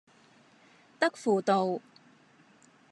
[0.97, 1.79] 德輔道